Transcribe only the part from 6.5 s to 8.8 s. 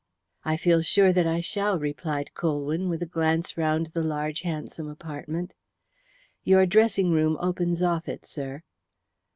dressing room opens off it, sir."